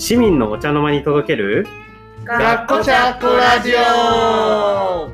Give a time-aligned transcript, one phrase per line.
[0.00, 1.66] 市民のお茶の間に届ける
[2.24, 5.10] 学校チャッコラジオ。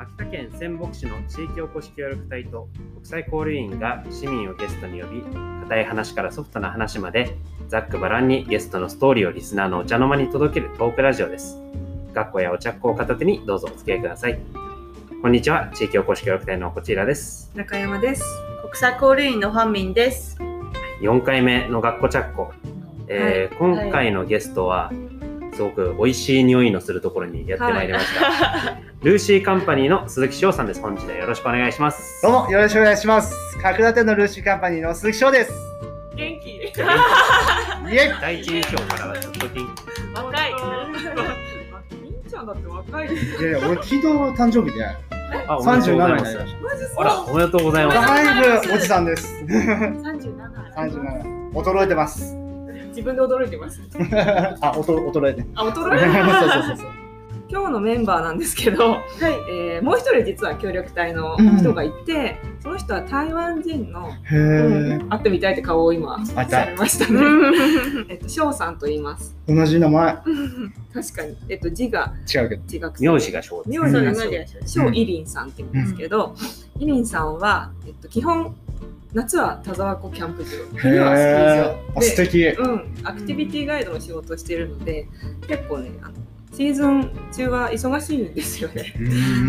[0.00, 5.20] 秋田県仙北市の地域おこし協力隊と国際交流員が市民をゲストに呼び
[5.64, 7.36] 固い話からソフトな話まで
[7.68, 11.60] ざっくばらんにゲストのストーリーをリスナーのお茶の間に届けるトークラジオです。
[12.14, 14.40] 学校やお茶っ子を片手にどうぞお付き合いください。
[15.20, 17.52] こんにちは地域おこし協力隊のこちらです。
[17.54, 18.24] 中山です。
[18.62, 20.38] 国際交流員のファンミンです。
[21.02, 22.50] 4回目の学校チャッコ、
[23.08, 24.90] えーはい今回のゲストは
[25.54, 33.34] すごく美味しい匂いのするところにやってまいりました、ルーシーカンパニーの鈴木翔さんです本日はよろしくお願いしますどうもよろしくお願いします。
[33.62, 35.52] 角館のルーシーカンパニーの鈴木翔です。
[36.16, 36.48] 元気？
[36.50, 36.72] イエイ
[38.20, 39.60] 第一印象からはちょっと元気
[40.16, 40.52] 若い。
[42.02, 43.42] みんちゃんだって若いです。
[43.42, 44.86] いやいや、俺昨日誕生日で
[45.46, 49.38] あおめでとう37ございますになりましマジあらおめでとうございますだいぶおじさんです。
[49.40, 50.52] 三十七。
[50.76, 51.52] 37。
[51.52, 52.42] 衰えてます。
[52.92, 53.80] 自分で驚いてます。
[54.60, 55.46] あ、おと衰えて。
[55.54, 56.86] あ、そう衰えそうそうそう。
[57.52, 59.02] 今日のメンバーなんですけど、はい。
[59.50, 67.20] えーもう一人実は協力隊の人がいて、その人は台湾人の、へうん会ってみたいって顔を今会いたいされましたね。
[68.08, 69.36] えっと翔さんと言います。
[69.46, 69.54] え。
[69.54, 70.16] 同じ名前。
[70.94, 71.36] 確かに。
[71.50, 72.86] えっと字が違うけど。
[72.86, 74.32] 違くて名字が翔名字がそう
[74.64, 76.34] 翔翔イリンさんって言うんですけど、
[76.78, 78.56] イリンさんはえっと基本
[79.12, 82.46] 夏は田沢湖キャンプ場、冬はスキ素敵。
[82.46, 85.06] うん、アクティビティガイドの仕事をしてるので
[85.46, 86.14] 結構ねあの
[86.54, 88.94] シーズン中は忙しいんですよね。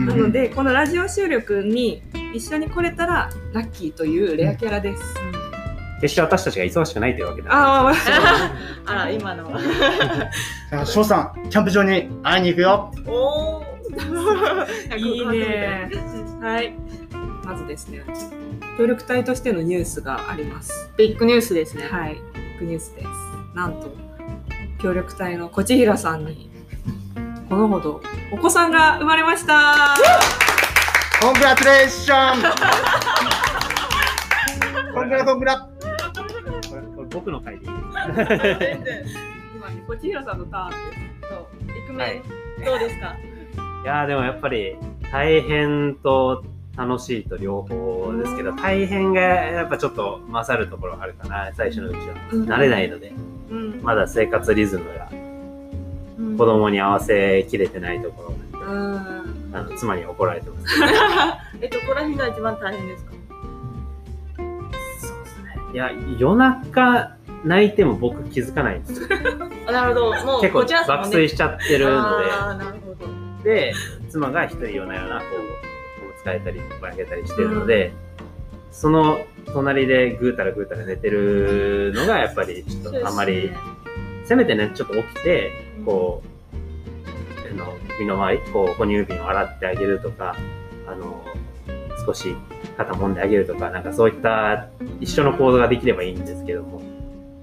[0.06, 2.02] なのでこのラジオ収録に
[2.34, 5.04] 一緒に来れたらラッキーというレアキャラです。
[6.04, 7.94] 決して私たちが忙しくないというわけではああ、
[8.86, 9.58] あら、今の
[10.86, 12.92] 翔さん、キャンプ場に会いに行くよ。
[13.08, 13.64] おお、
[14.98, 15.90] いいね。
[16.42, 16.74] はい。
[17.46, 18.04] まずですね、
[18.78, 20.92] 協力隊としてのニュースがあります。
[20.98, 21.88] ビッグニュースですね。
[21.88, 23.08] はい、ビッグニュースです。
[23.54, 23.94] なんと、
[24.82, 26.50] 協力隊のこちひらさんに、
[27.50, 28.02] このほど
[28.32, 29.96] お子さんが生まれました。
[31.22, 32.42] コングラチュレーション
[34.94, 35.68] コングラコングラこ
[36.76, 37.72] れこれ僕の回でいい
[39.56, 40.76] 今ね、こちひらさんのターンで
[41.22, 41.30] す。
[41.30, 41.48] そう。
[41.72, 42.22] イクはい
[42.58, 43.16] メン、どうですか？
[43.84, 44.76] いやーでもやっぱり
[45.12, 46.44] 大変と
[46.76, 53.14] 楽しいと両方ですけど大変がやっぱちょっと勝るところあるかな最初のうちはうん慣れないので
[53.52, 53.80] うん。
[53.84, 55.08] まだ生活リズムが
[56.38, 58.98] 子供に合わせきれてないところうん。
[59.54, 60.80] あの妻に怒られてます
[61.62, 63.12] え、どこら辺が一番大変ですか？
[64.38, 67.12] そうですねいや夜中
[67.46, 69.08] 泣いても僕気づかないんですよ
[69.68, 70.06] あ、なるほど。
[70.26, 73.44] もう、結構爆睡しちゃってるのああ、なるほど。
[73.44, 73.74] でで
[74.10, 75.73] 妻が一人夜な夜なこう
[76.28, 77.92] えたりぼやけたりしてるので、
[78.72, 79.20] その
[79.54, 83.52] 隣でぐうたらぐうたら寝てるのがやっぱりちょっとあんまり、
[84.26, 85.52] せめてねちょっと起きて
[85.86, 90.36] こうあの身の回りこう哺乳瓶を洗ってあげるとか
[90.88, 91.24] あの
[92.06, 92.36] 少し
[92.78, 94.70] 肩揉んであげるとかなんかそういった
[95.00, 96.82] 一緒の行動ができればいいんですけども。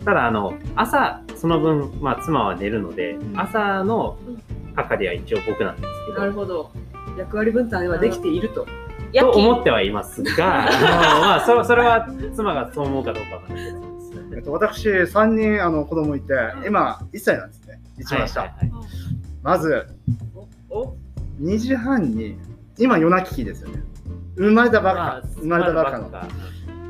[0.04, 4.16] ただあの朝その分、まあ、妻は寝るので朝の
[4.74, 6.18] 係は一応僕なんですけど。
[6.20, 6.70] なるほど。
[7.20, 8.66] 役割分担はできていると。
[9.12, 13.90] と思ってはいますが まあそそれは妻がそう思うかどうかわからないです
[14.32, 16.32] えっと、私、3人あの子供いて、
[16.64, 17.80] 今、1歳なんですね。
[17.98, 18.42] 一番下。
[18.42, 18.80] はいはいはい
[19.42, 19.86] まず、
[20.68, 20.94] お
[21.40, 22.38] 2時半に、
[22.78, 23.82] 今夜泣き期ですよね。
[24.36, 26.04] 生まれたばっかまあ、生まれたばっかの。
[26.04, 26.22] 生ま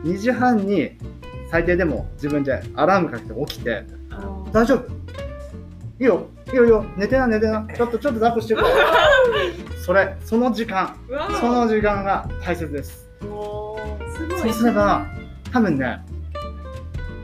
[0.05, 0.99] れ2時半に
[1.51, 3.85] 最低でも自分でアラームかけて起きて、
[4.53, 4.91] 大丈夫？
[6.01, 8.75] いいよ、いいよいいよ、寝てな寝てな、ちょっとちょっと抱っこしてるから。
[9.84, 10.97] それ、その時間、
[11.41, 13.09] その時間が大切です。
[13.21, 13.77] そ
[14.44, 14.53] うい。
[14.53, 15.06] すれば、
[15.53, 16.00] 多分ね、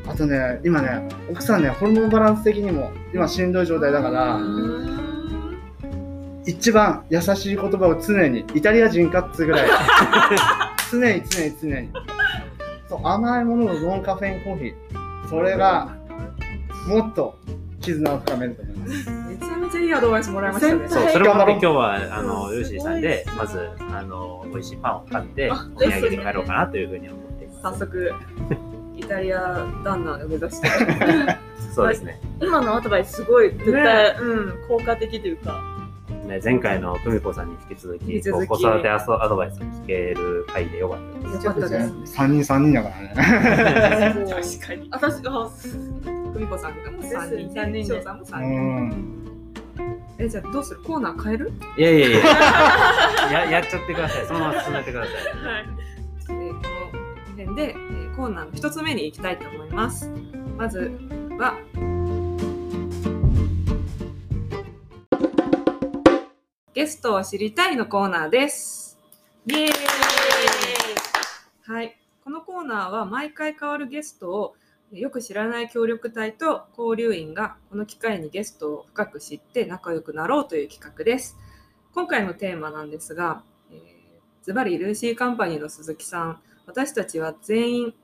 [0.06, 4.40] あとね、今ね、奥さんね、ホルモンバランス的にも今しんどい状態だから、
[6.44, 9.68] 一番優しい言葉を常に、イタリア人かっつうぐらい、
[10.90, 11.88] 常に常に常に。
[12.88, 15.96] そう甘いもののノンカフェインコーヒー、それが
[16.86, 17.36] もっと
[17.80, 18.65] 絆を深めると。
[18.86, 20.88] めちゃめちゃいいアドバイスもらいましたね。
[20.88, 28.12] そう、それも今日は、あうんの、ルーシーさんで、まず、あの、美味しいパンを買って、あお土産に帰ろうかなというふうに思っていま早速、
[28.96, 30.68] イタリア旦那を目指して。
[30.68, 31.74] す。
[31.74, 32.20] そうですね。
[32.40, 35.76] 今のアドバイスすごい絶対、うん、効果的というか。
[36.26, 38.98] ね前回の久美子さんに引き続き、引き続き子育てア
[39.28, 41.46] ドバイスを聞ける回でよかったです。
[41.46, 42.18] よかったです。
[42.18, 44.14] 3人3人だからね。
[44.26, 44.88] 確 確かに。
[44.90, 45.50] 私が、
[46.36, 49.16] 久美子さんがも3人で翔さんも3人。
[50.18, 50.82] えじゃあどうする？
[50.82, 51.50] コーナー変える？
[51.78, 52.18] いやいやいや
[53.32, 60.10] ややっちゃってくださいそのまま進めてください、はい、えー、この辺で、えー、コーナーの一つ目に行きたいと思います。
[60.58, 60.92] まず
[61.38, 61.56] は
[66.74, 68.98] ゲストを知りたいのコーナーです。
[69.46, 69.72] イエーイ。
[71.64, 71.96] はい。
[72.22, 74.54] このコーナーは毎回変わるゲストを
[74.92, 81.36] よく知らない協力隊と交流員がこの機会にゲストを深く知って仲良くなろうという企画です。
[81.92, 83.76] 今回のテーマなんですが、えー
[84.42, 87.94] ズバリルーシーカンパニーの鈴木さん、私たちは全員、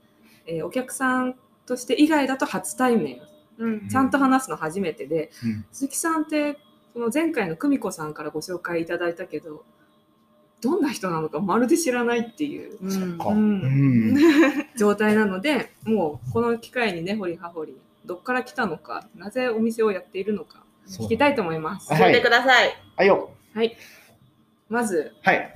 [0.47, 1.37] えーお客さん
[1.67, 3.21] として以外だと初対面、
[3.59, 3.89] うん。
[3.89, 5.65] ちゃんと話すの初めてで、うん。
[5.71, 6.59] 鈴木さんって
[6.93, 9.65] その前回の久美子さんからご紹介いただいたけど
[10.61, 13.19] どんな人なのかまるで知らないっていう、うん。
[13.21, 14.15] うん
[14.83, 21.93] 状態なのでもうこの機会にね掘り葉掘りどっから来たのかなぜお店をやっているのか聞きたいと思います。
[21.93, 22.75] は教えてください。
[22.97, 23.31] はいよ。
[23.55, 23.77] はい
[24.69, 25.53] まずはい。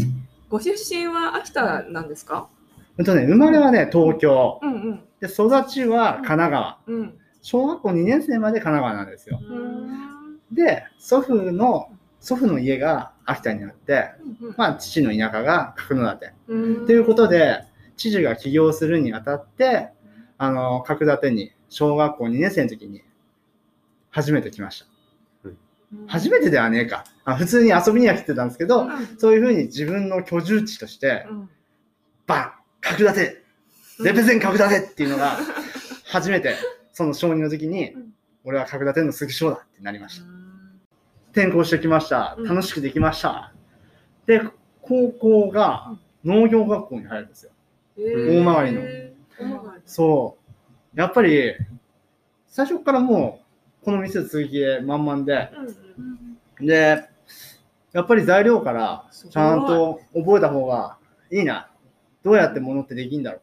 [0.48, 2.46] ご出身は秋田なんですか？
[2.98, 4.60] えっとね、生まれはね、東京。
[4.62, 6.78] うんうんで、育ちは神奈川。
[6.86, 9.40] うん小学校2年生まで神奈川なんですよ。
[9.42, 11.88] うんで、祖父の、
[12.20, 14.10] 祖父の家が秋田にあって、
[14.42, 16.32] うんまあ、父の田舎が角館。
[16.46, 17.64] うんということで、
[17.96, 19.90] 知事が起業するにあたって、
[20.38, 23.02] あの、角館に小学校2年生の時に
[24.10, 24.86] 初めて来ました。
[26.06, 27.04] 初めてではねえか。
[27.24, 31.50] あ普通に遊びには来てたんですけど、うんそういうふうに自分の居住地として、うん
[32.26, 33.36] バン角館
[34.00, 35.38] レペゼン角館っていうのが、
[36.06, 36.56] 初めて、
[36.92, 38.12] その小2の時にうん、
[38.44, 40.24] 俺は角館の鈴木翔だってなりました。
[40.24, 40.46] うん
[41.32, 42.34] 転校してきました。
[42.38, 43.52] うん楽しくできました。
[44.26, 44.40] で、
[44.80, 47.52] 高校が農業学校に入るんですよ。
[47.98, 48.82] えー大回りの
[49.84, 50.36] そ
[50.94, 51.00] う。
[51.00, 51.54] やっぱり、
[52.46, 53.40] 最初からも
[53.82, 55.50] う、この店続きで満々で、
[55.98, 57.04] うんで、
[57.92, 60.98] やっぱり材料からちゃんと覚えた方が
[61.30, 61.70] いいな。
[62.22, 63.40] どうやって物ってできんだろう。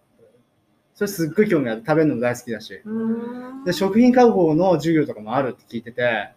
[0.95, 1.83] それすっごい興味ある。
[1.85, 2.81] 食べるのも大好きだし。
[2.83, 6.31] うんで、食品加工の授業とかもあるって聞いてて、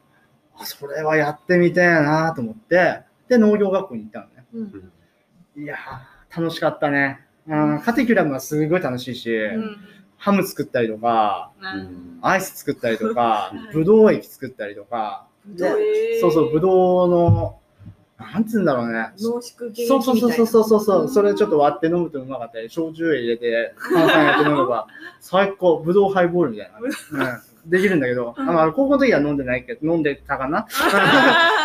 [0.55, 4.47] あそれはやってみてえなと思って、で、農業学校に行ったのね。
[4.55, 4.93] うん
[5.63, 7.26] いやー、楽しかったね。
[7.49, 7.81] うん。
[7.81, 9.77] カテキュラムはすごい楽しいし、うん。
[10.19, 12.19] ハム作ったりとか、うん。
[12.23, 17.59] アイス作ったりとかはい、ぶどう液作ったりとか、でそうそう、ぶどうの、
[18.19, 19.11] なんつうんだろうね。
[19.19, 24.87] 濃縮原液みたいそうなそうそうそうそうそう、それちょっと割って飲むとうまかったり、焼酎入れて、炭酸やって飲めば、
[25.21, 26.79] 最高、ぶどうハイボールみたいな。
[26.81, 30.67] うん、できるんだけど、あの高校の時は飲んでないけど、飲んでたかな？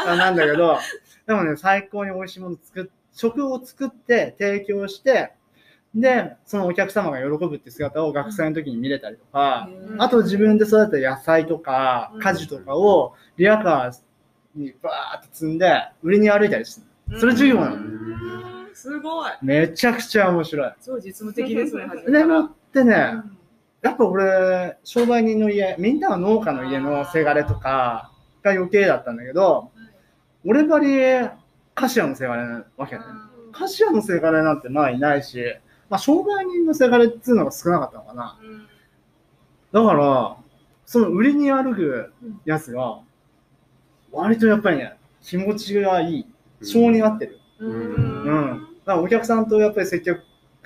[0.05, 0.77] なんだけど、
[1.25, 5.31] でもね、最高に美味しいもの作っ、食を作って提供して、
[5.93, 13.99] で、そのお客様が喜ぶって姿を学生の時に見れたりとか、あと自分で育てた野菜とか果樹とかをリアカー
[14.55, 17.19] にバーって積んで売りに歩いたりしてる。
[17.19, 17.75] それ授業なの。
[17.75, 18.51] うん
[18.81, 19.31] すごい。
[19.43, 20.73] めちゃくちゃ面白い。
[20.83, 22.95] 超実務的ですね でもってね、
[23.81, 28.11] やっぱ俺、商売人の家、みんなは農家の家のせがれとか
[28.41, 29.69] が余計だったんだけど、
[30.45, 30.97] 俺ばり
[31.75, 33.03] 菓子屋のせがれなわけね。
[33.51, 35.43] 菓子屋のせがれなんてまあいないし、
[35.91, 38.39] まあ商売人のせがれっていうのが少なかったのかな。
[39.71, 40.37] だから、
[40.85, 42.13] その売りに歩く
[42.45, 43.01] やつが、
[44.11, 46.25] 割とやっぱりね、気持ちがいい。
[46.63, 47.39] 性に合ってる。
[47.59, 48.67] うんうん。
[48.85, 50.23] だからお客さんとやっぱり接客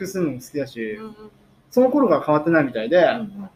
[0.08, 1.16] するのも好きだし、うん
[1.72, 3.50] その頃から変わってないみたいで、やうん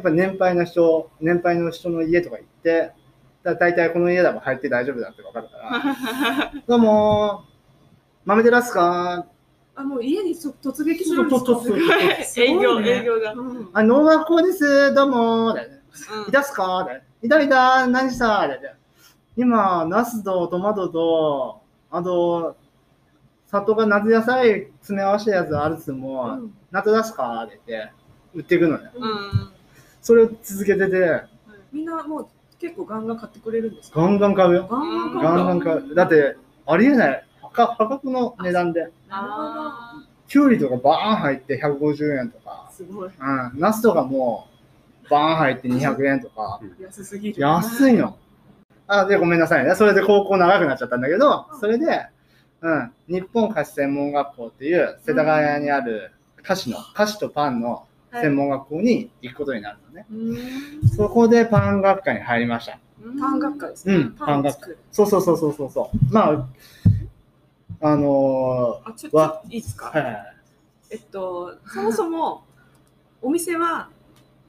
[0.00, 2.92] っぱり年配の人、年配の人の家とか行って、
[3.42, 7.50] だ大体この家だも入って大丈夫だって分かるから、 どうもー、
[8.24, 9.26] 豆でらすか
[9.76, 11.44] あもう家にそ突撃するんです
[12.36, 12.42] か？
[12.42, 13.32] 営業、ね営業が。
[13.32, 15.80] うんあ、農学校です、どうもー、だよね。
[16.28, 18.46] いたっすかだよねいたいた、何した？
[18.46, 18.74] だよね
[19.36, 22.56] 今、ナスとトマトと、あと、
[23.46, 27.42] 里が夏野菜詰め合わせたやつあるっつも、うん夏出すか？
[27.44, 27.92] って言って、
[28.34, 28.90] 売っていくのね。
[28.94, 29.50] うん。
[30.02, 31.22] それを続けてて、
[31.72, 32.28] みんなもう
[32.60, 34.00] 結構ガンガン買ってくれるんですか？
[34.00, 34.68] ガンガン買うよ。
[34.70, 35.94] ガンガン買う。
[35.94, 37.26] だって、ありえない。
[37.54, 38.90] 破破格の値段で。
[39.08, 43.08] あきゅうりとかバーン入って150円とか、すごい。
[43.08, 44.48] うん、ナスとかも
[45.10, 47.40] バーン入って200円とか、安すぎる。
[47.40, 48.16] 安いの。
[48.86, 49.74] あ、で、ごめんなさいね。
[49.74, 52.06] それで高校長くなっちゃったんだけど、それで、
[52.60, 60.06] うん、日本菓子専門学校っていう世田谷にある菓子の、菓子とパンの専門学校に行くことになるのね。
[60.10, 60.88] うん。
[60.88, 62.78] そこでパン学科に入りました。
[63.20, 63.94] パン学科ですね。
[63.94, 64.12] うん。
[64.12, 64.78] パンを作る。
[64.92, 66.14] そうそうそうそうそうそう。
[66.14, 66.46] まあ、
[67.86, 69.90] あのあちょっわといいですか？
[69.94, 70.04] ー、はい。
[70.04, 70.34] はいはい。
[70.90, 72.44] えっとそもそも
[73.20, 73.90] お店は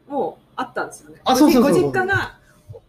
[0.08, 1.18] もうあったんですよね。
[1.25, 2.38] あそうそうご実家が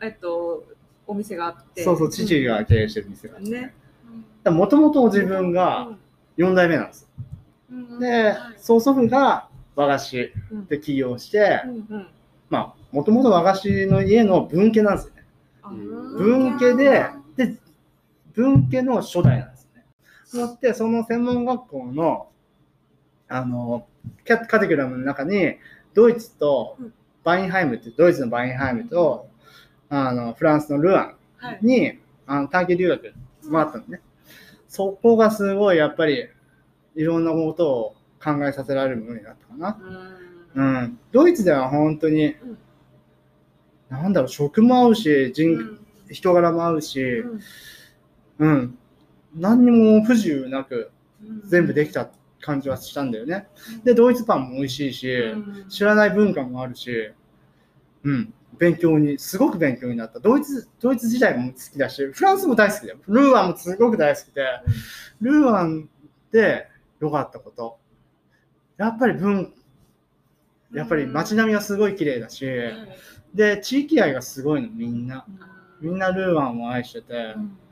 [0.01, 0.65] えっと
[1.05, 1.83] お店があって。
[1.83, 3.41] そうそう、父が経営してる店が。
[3.41, 3.75] ね。
[4.45, 5.89] もともと自分が
[6.37, 7.11] 4代目なんです。
[7.71, 10.67] うんで、曽祖父が和菓子うん。
[10.67, 12.07] で起業してう、んうん。
[12.49, 15.25] まあ、もともと和菓子の家の分家なんですよね。
[16.17, 17.57] 分家で、で、
[18.35, 19.56] 文家の初代なんです
[20.31, 22.29] って、その専門学校の、
[23.29, 23.87] あの、
[24.25, 25.57] キャカテキュラムの中に、
[25.95, 29.29] ドイツとうんバインハイムって、ドイツのバインハイムと、
[29.89, 33.15] あの、フランスのルアはいンに、あの短期留学
[33.51, 34.01] もあったのね。
[34.69, 36.29] そこがすごい、やっぱり、
[36.95, 39.79] いろんなことを考えさせられるものになったかな。
[40.55, 40.99] ううんん。
[41.11, 42.59] ドイツでは本当に、うん
[43.89, 47.41] なんだろう、食も合うし、人、うん人柄も合うし、うん
[48.39, 48.79] うん。
[49.37, 50.91] 何にも不自由なく
[51.23, 53.47] うん全部できた感じはしたんだよね。
[53.85, 57.13] で、ドイツパンも美味しいし、うん知らない文化もあるし、
[58.05, 58.33] うん。
[58.59, 60.19] 勉強に、すごく勉強になった。
[60.19, 62.99] ドイツ、ドイツ自体も好きだし、フランスも大好きだよ。
[63.09, 64.45] ルーアンもすごく大好きで、
[65.21, 65.89] ルーアン
[66.33, 66.69] で
[67.01, 67.79] 良かったこと。
[68.79, 69.53] やっぱり文、
[70.73, 72.47] やっぱり街並みがすごい綺麗だし、
[73.35, 75.27] で、地域愛がすごいの、みんな。
[75.81, 77.66] みんなルーアンを愛してて、して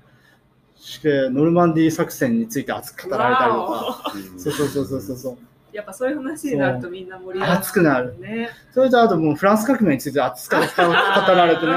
[0.77, 5.33] ノルマンディー作戦について熱く語られたりとか、わそうそうそうそうそうそう。
[5.33, 7.59] おやっぱそういう話になるとみんな盛り上がる。
[7.59, 8.19] 熱くなる。
[8.21, 8.51] ね。
[8.73, 11.73] それとあともうフランス革命について熱く語られてね。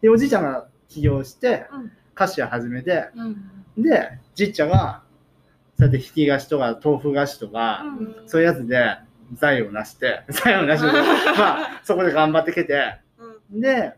[0.00, 3.82] で、おじいちゃんが起業してうん、菓子屋始めて、うん。
[3.82, 5.02] で、じっちゃが、
[5.78, 8.28] そうやって引き菓子とか豆腐菓子とか、うん。
[8.28, 8.96] そういうやつで
[9.34, 10.86] 財を成して、財を成して、
[11.38, 12.98] まあ、そこで頑張ってきて、
[13.50, 13.92] で、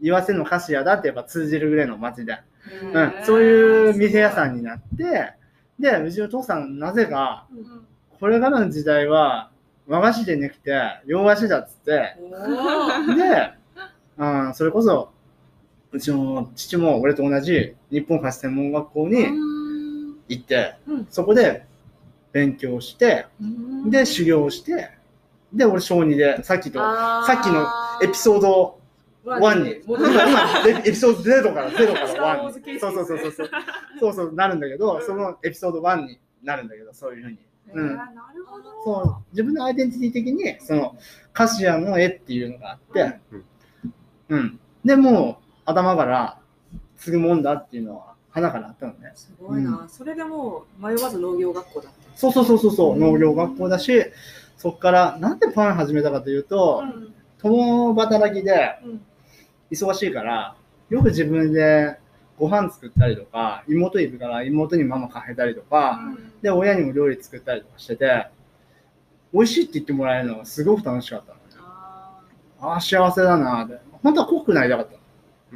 [0.00, 2.38] 岩瀬の菓子屋だってやっぱ通じるぐらいの街で、
[2.82, 2.96] うん。
[2.96, 5.32] うん、そういう店屋さんになって、
[5.78, 7.86] で、うちの父さん、なぜか、うん
[8.20, 9.50] これからの時代は、
[9.86, 10.72] 和菓子でなくて、
[11.04, 12.16] 洋菓子だっつって、
[13.16, 13.52] で、
[14.16, 15.10] うん、それこそ、
[15.92, 19.26] うちの父も俺と同じ日本菓子専門学校に
[20.28, 21.06] 行って、うん。
[21.10, 21.66] そこで
[22.32, 23.90] 勉強して、うん。
[23.90, 24.90] で、修行して、
[25.52, 27.66] で、俺小2で、さっきと、さっきの
[28.02, 28.80] エピソード
[29.24, 32.80] 1に、今、エピソード0から、0から1ウォーズ形式に。
[32.80, 33.50] そうそうそうそうそう。
[34.00, 37.38] そうそう、なるんだけど、そのエピソード1になるんだけど、そういうふうに。
[37.72, 38.84] なるほど。
[38.84, 40.96] そう、自分のアイデンティティ的に、その、
[41.32, 43.20] カシアの絵っていうのがあって、
[44.28, 44.60] うん。
[44.84, 46.38] で、もう、頭から
[46.98, 49.12] 継ぐもんだっていうのは、花からあったのね。
[49.14, 52.18] すごいな、それでもう迷わず農業学校だった。
[52.18, 53.00] そうそうそうそうそう、うん。
[53.00, 54.04] 農業学校だし、
[54.56, 57.14] そっから、なんでパン始めたかというと、うん。
[57.40, 59.00] 共働きでうん
[59.70, 60.56] 忙しいから、
[60.90, 61.96] よく自分で
[62.38, 66.00] ご飯作ったりとか、妹いるから妹にママかけたりとか、
[66.42, 68.28] で、親にも料理作ったりとかしてて、
[69.32, 71.42] 美味しいって言ってもらえるのがすごく楽しかったのね。
[71.58, 72.20] あ
[72.60, 73.78] ああ、幸せだなって。
[74.02, 74.94] 本当はコックになりたかった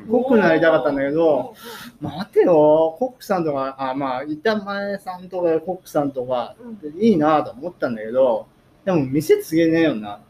[0.07, 1.55] コックになりたかったんだけど、
[2.01, 7.03] 待てよ、コックさんとか、あまあ、板前さんとかコックさんとかうん。
[7.03, 8.47] いいなと思ったんだけど、
[8.85, 10.25] でも店継げねえよなって。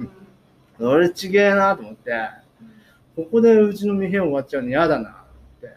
[0.00, 0.10] うん。
[0.78, 2.12] それちげえなと思って、
[3.16, 5.14] ここでうちの店終わっちゃうの嫌だなっ
[5.60, 5.72] て、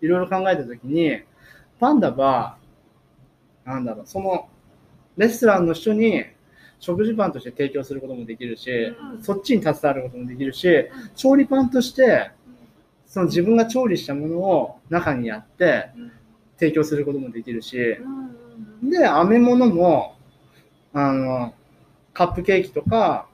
[0.00, 1.20] いろいろ考えたときに、
[1.78, 2.56] パンダは、
[3.64, 4.48] なんだろう、その、
[5.16, 6.24] レストランの人に
[6.80, 9.22] 食事パンとして提供することもできるし、うん。
[9.22, 12.30] そっちに携わることもできるし、調理パンとして、
[13.06, 16.12] その自分が調理したものを中にやってうん。
[16.58, 18.28] 提供することもできるし、うん
[18.82, 20.16] で、飴物も、
[20.92, 21.54] あの、
[22.12, 23.28] カップケーキとか、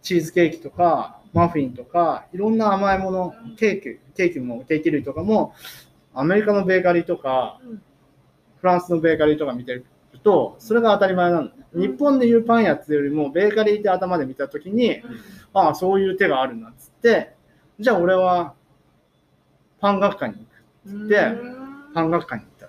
[0.00, 5.54] チーズケーキとか、マフィンとか、いろんな甘いもの、ケーキ、ケーキも、ケーキ類とかも、
[6.14, 7.82] アメリカのベーカリーとか、うん
[8.62, 9.84] フランスのベーカリーとか見てる
[10.22, 15.02] と、それが当たり前なの日本でいうパン屋っていうよりも、ベーカリーって頭で見たときに、
[15.52, 17.34] ああ、そういう手があるなっつって、
[17.80, 18.54] じゃあ俺は、
[19.80, 21.08] パン学科に行く。
[21.08, 22.68] でうんパン学科に行った。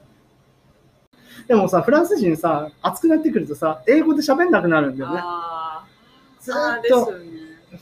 [1.48, 5.20] でもさ、フランス人さ、熱くなってくるとさ、英語で喋んなくなるんだよね。
[5.22, 5.86] あ
[6.40, 6.56] ずっ
[6.90, 7.14] と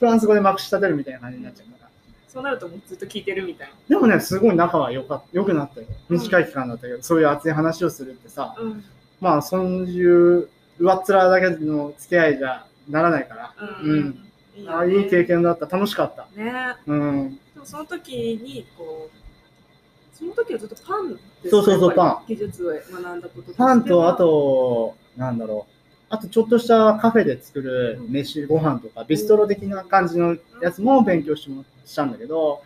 [0.02, 1.90] フランス語でまくし立てるみたいな感じになっちゃうから。
[2.28, 5.86] そうなるともうずっと聞いてるみたいでもね、すごい仲は良かった良くなったよ。
[6.10, 8.64] 短い期間だったけど、そういう熱い話をするってさ、な。
[8.64, 8.84] うん
[9.20, 13.54] まあ、そういう上っ面だけの付き合いじゃならないから、
[13.84, 14.18] うん
[14.56, 15.68] いいああいい経験だった。
[15.68, 16.28] 楽しかった。
[16.36, 16.76] ね。
[16.88, 17.40] うん。
[17.54, 25.71] でもその時にこうその時はずっとパンそうそうそうやっぱり技術を学んだことパンと、あと、なんだろう。
[26.12, 31.50] あと、ちょっとしたカフェで作る飯、ご飯とか、ビストロ的な感じのやつも勉強し
[31.86, 32.62] したんだけど、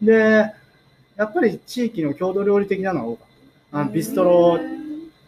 [0.00, 0.52] で、
[1.16, 3.28] やっぱり地域の郷土料理的なのが多かっ
[3.72, 3.78] た。
[3.80, 4.60] あビストロ、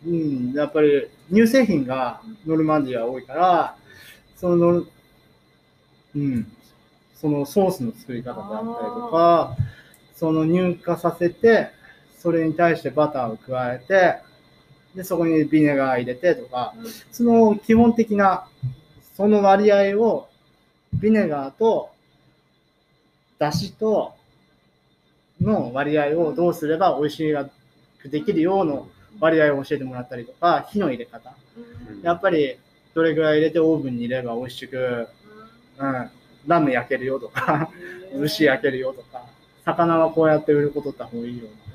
[0.07, 3.77] うん、やっぱり乳製品がノルマンディアは多いから、
[4.37, 4.85] その
[6.15, 6.47] うん、
[7.17, 9.57] そのソースの作り方であったりとか、
[10.15, 11.71] その乳化させて、
[12.17, 14.30] それに対してバターを加えて、
[14.95, 16.87] で、そこにビネガー入れてとか、うん。
[17.11, 18.47] その基本的な、
[19.17, 20.29] その割合を、
[20.93, 21.91] ビネガーと、
[23.39, 24.15] だしと、
[25.41, 27.49] の割合をどうすれば美味しいが
[28.05, 28.83] できるような
[29.19, 31.35] 割合を教えてもらったりとか、火の入れ方。
[32.03, 32.57] やっぱり
[32.95, 35.09] どれぐらい入れてオーブンに入れれば美味しく、
[35.79, 36.11] うん、
[36.47, 37.71] ラム焼けるよとか、
[38.15, 39.25] 牛焼けるよとか、
[39.65, 41.70] 魚はこうやって売ることった方がいいよとか。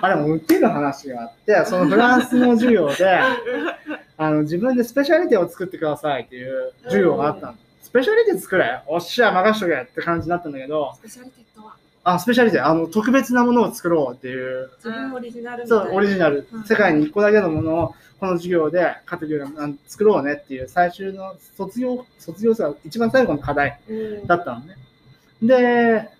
[0.00, 3.20] あ、でも売ってる話があって、そのフランスの授業で、
[4.16, 7.54] あの自分でスペシャリティを作ってくださいっていう授業があったの。
[7.82, 11.74] スペシャリティ作れおっしゃ、任しとけって感じになったんだけど、スペシャリテッドは？
[12.04, 16.64] あ、スペシャリティ、あの、特別なものを作ろうっていう、自分オリジナルみたいなそう、オリジナルうん。
[16.64, 24.76] 世界に一個だけのものを、この授業でカテゴリーを作ろうねっていう最終の卒業、卒業生一番最後の課題うんだったのね。
[25.42, 26.10] で、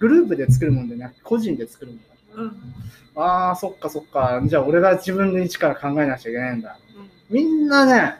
[0.00, 2.00] グループで作るもんでなく個人で作るもん。
[2.36, 2.74] うん。
[3.16, 4.42] ああ、そっかそっか。
[4.44, 6.78] じゃあ俺が自分で一から考えなきゃいけないんだ。
[6.96, 7.10] うん。
[7.30, 8.14] みんなね、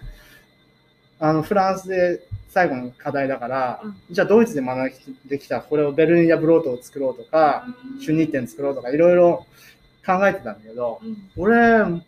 [1.19, 3.97] あの、フランスで最後の課題だから、うん。
[4.11, 4.93] じゃあドイツで学ん
[5.27, 7.67] できた、これをベルリンやブロートを作ろうとか、
[8.01, 9.47] シュニッテン作ろうとか、いろいろ
[10.07, 11.31] 考えてたんだけど、うん。
[11.37, 12.03] 俺、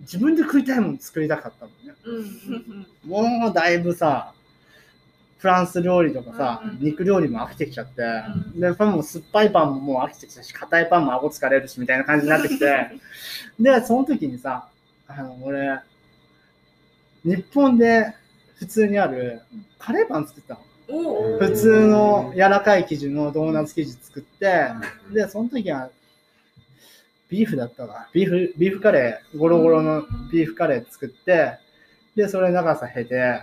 [0.00, 1.94] 自分で食いたいもの作りたかったのね。
[2.04, 3.16] うん。
[3.16, 3.40] うん。
[3.42, 4.32] もうだいぶさ、
[5.42, 8.02] フランス料理とかさ、肉料理も飽きてきちゃって、
[8.56, 12.90] うで、パンも酸っぱいパンももう飽きてきたし、硬いパンも顎疲れるし、みたいな感じになってきて、
[13.58, 14.68] で、その時にさ、
[15.08, 15.80] あの、俺、
[17.24, 18.14] 日本で
[18.54, 19.40] 普通にある
[19.80, 20.60] カレーパン作ったの。
[21.40, 24.68] 普通の柔らかい生地のドーナツ生地作って、
[25.12, 25.90] で、その時は、
[27.28, 28.08] ビーフだったか。
[28.12, 31.58] ビーフ、ビーフカレー、ゴロゴロのビーフカレー作って、
[32.14, 33.40] で、それ長さ経て、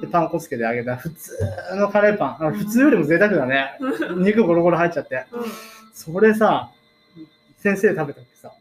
[0.00, 1.36] で、パン粉つけてあげた普通
[1.76, 2.46] のカレーパン。
[2.46, 3.78] あ普通よりも贅沢だね。
[4.16, 5.26] 肉ゴロゴロ入っちゃって。
[5.92, 6.70] それさ、
[7.58, 8.52] 先生食べた時さ、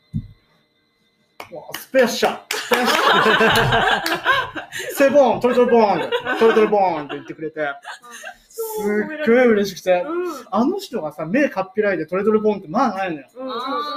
[1.51, 2.41] うわスペシャル。
[4.95, 6.11] セボントリトリボーン。
[6.39, 7.61] トリトリボーンって言ってくれて、
[8.61, 8.81] す
[9.23, 10.05] っごい嬉しくて、
[10.49, 13.27] あの人がさ、目かっぴらいでトリトリボーンってまあないのよ。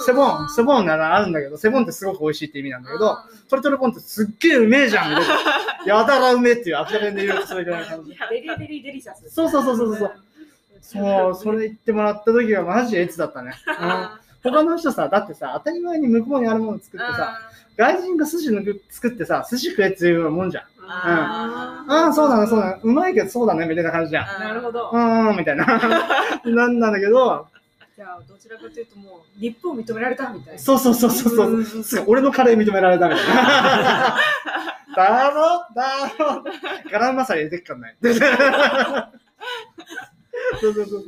[0.01, 3.17] セボン、セボンならあるんだけど、セボンってすごく美味しいって意味なんだけど、
[3.49, 5.13] très très bon ってすっげえうめえじゃん
[5.87, 8.17] やたらうめえっていう秋田弁で言うとそれぐらいの感じ。
[8.31, 10.13] very very delicious そうそうそうそうそう。
[10.81, 13.55] そう、それ言ってもらった時はマジエツだったね。
[13.81, 17.39] うん他の人さ、だってさ、当たり前に向こうにあるもの作ってさ、
[17.79, 20.65] 外人が寿司の作ってさ、寿司食えっていうもんじゃん。
[20.89, 22.81] あああ、そうだね、そうだね。
[22.83, 24.27] うまいけどそうだね、みたいな感じじゃん。
[24.41, 25.65] なるほどうーん、みたいな。
[26.45, 27.47] なんなんだけど、
[27.97, 34.17] じゃあどちらかというともうリップを認められたみたいなそうそうそうそうそう俺のカレー認められたみたいな。
[34.97, 36.45] だろだろ
[36.91, 37.97] ガラムマサラ入れてっかんない。
[38.01, 38.23] そうそう
[40.75, 41.03] そうそう。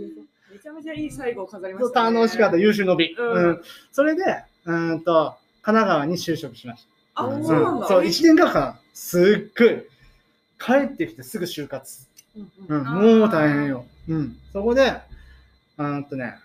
[0.53, 3.15] めちゃめちゃいい最後を飾りましたね楽しかった、優秀の美。
[3.19, 3.63] うんうん。
[3.93, 4.23] それで、
[4.65, 7.23] うーんと、神奈川に就職しました。
[7.23, 9.83] あうんそうなんだそう、1年間、すっごい、
[10.59, 12.07] 帰ってきてすぐ就活。
[12.35, 12.79] うんうん。
[12.79, 13.85] うん、もう大変よ。
[14.09, 14.39] うん。
[14.55, 14.91] そこで、
[15.77, 16.37] うーんとね、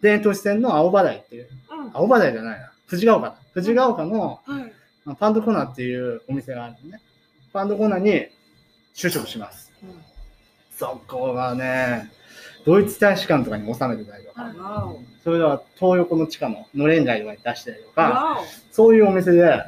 [0.00, 1.90] 伝統市線の青葉台っていう、うん。
[1.92, 3.26] 青葉台じゃないな、藤ヶ丘。
[3.26, 3.36] だ。
[3.54, 4.72] 藤ヶ丘のはい。
[5.04, 7.00] まあパンドコーナーっていうお店があるのね。
[7.52, 8.28] パンドコーナーに
[8.94, 9.72] 就職します。
[10.76, 12.08] そこがね、
[12.64, 14.94] ドイツ大使館とかに収めてたりとか、
[15.24, 18.38] それでは東横の地下ののれん街とかに出したりとか、わ
[18.70, 19.64] そういうお店で、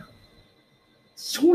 [1.21, 1.49] 初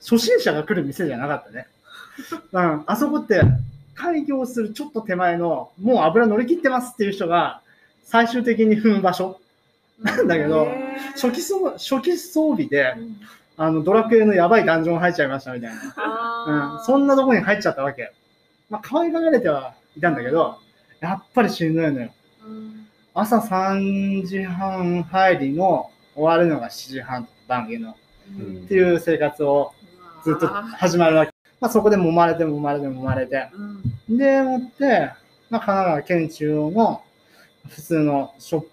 [0.00, 1.66] 初心者が来る店じゃなかったね。
[2.52, 3.40] うん、あそこって
[3.94, 7.60] 開業するちょっと手前の、もう油乗り切ってますっていう人が
[8.04, 9.40] 最終的に踏む場所。
[10.04, 10.66] おなんだけど
[11.12, 13.16] 初期装初期装備でう、ん
[13.56, 16.74] あのドラクエのやばいダンジョン入っちゃいましたみたいな。
[16.78, 18.12] うん、そんなとこに入っちゃったわけ。
[18.70, 20.58] まあ、可愛がられてはいたんだけど、
[21.00, 22.10] やっぱりしんどいのよ。
[22.46, 22.82] うん
[23.14, 27.94] 朝3時半入りの終わるのが7時半番組のうん
[28.32, 29.72] っていう生活を
[30.24, 31.32] ずっと始まるわけ。
[31.60, 33.48] まあ、そこで揉まれて揉まれて揉まれて。
[33.54, 35.12] うんで、もって、
[35.48, 37.02] まあ、神奈川県中央の
[37.68, 38.68] 普通のショップ、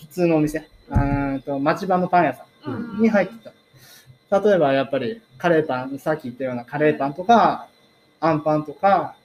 [0.00, 3.50] 普通のお店、うーんと町場のパン屋さうんんに入って
[4.30, 4.40] た。
[4.40, 7.68] 例えばやっぱりカレーパン、さっき言ったようなカレーパンとか、
[8.20, 9.16] アンパンとか、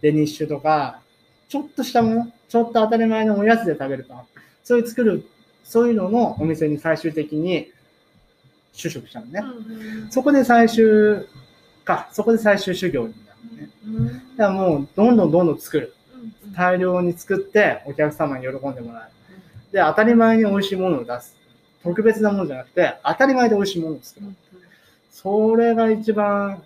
[0.00, 1.00] デニッシュとか、
[1.48, 4.22] ちょっとしたもの、ちょっと当たり前のおやつで食べるパン。
[4.62, 5.26] そういう作る、
[5.64, 7.72] そういうののお店に最終的に
[8.72, 9.40] 就職したのね。
[9.40, 11.26] うんそこで最終
[11.84, 13.70] か、そこで最終修行になるのね。
[13.86, 15.94] うんだからもう、どんどんどんどん作る。
[16.14, 19.72] うん大量に作って、お客様に喜んでもらう。
[19.72, 21.36] で、当たり前に美味しいものを出す。
[21.82, 24.26] 特別なものじゃなくて、当たり前で美味しいものを作る。
[25.10, 26.62] それが一番、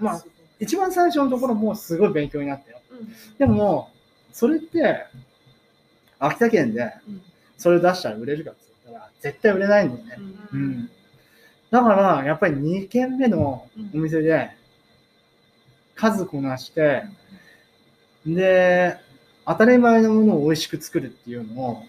[0.00, 0.24] まあ
[0.60, 2.78] 一番最初のところもすごい勉強になったよ。
[3.38, 3.90] でも、
[4.32, 5.04] それって、
[6.18, 6.92] 秋田県で
[7.58, 10.18] それ出したら売れるかって言ったら、絶対売れないんだよね。
[10.52, 10.90] うん。
[11.70, 14.50] だから、やっぱり2軒目のお店で、
[15.94, 17.04] 数こなして、
[18.26, 18.96] で、
[19.46, 21.82] 当たり前のものを美味しく作るっていうのを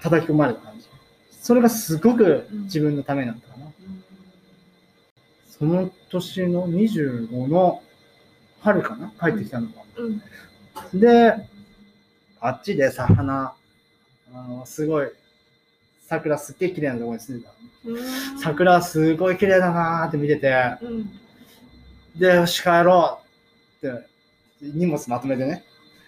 [0.00, 0.86] 叩き込まれた感じ。
[1.40, 3.66] それがすごく自分のためになったかな。
[5.48, 7.82] その年の25の
[8.60, 9.82] 春かな帰ってきたのが。
[9.96, 10.22] うん
[10.94, 11.34] で、
[12.40, 13.54] あっちでさ、花、
[14.32, 15.08] あの、すごい、
[16.10, 17.52] 桜すっげえ綺麗なところに住んでた
[18.42, 21.10] 桜すごい綺麗だなーって見てて、うん
[22.16, 23.20] で、よし、帰ろ
[23.80, 24.06] うって、
[24.60, 25.62] 荷物まとめてね。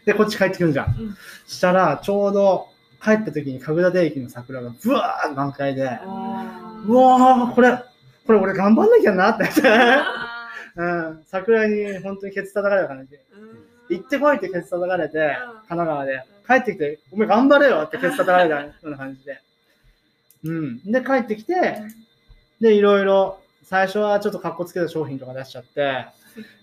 [0.04, 0.86] で、こっち帰ってくるじゃん。
[0.86, 2.66] うんしたら、ちょうど
[3.00, 7.78] 帰った時に神楽駅の桜がブワーッ満開で、あうわー、これ、
[8.26, 9.44] これ俺頑張んなきゃなって。
[9.68, 13.16] あうん、桜に本当にケツ叩かれた感じ。
[13.88, 15.36] 行ってこいってケツ叩かれて、
[15.68, 16.24] 神奈川で。
[16.48, 19.40] 帰ってきて、お前頑張れよってケツ叩かれたような感じで。
[20.44, 20.82] うん。
[20.84, 21.82] で、帰ってきて、
[22.60, 26.06] で、いろいろ、最初はちょっと格好つけた商品とか出しちゃって、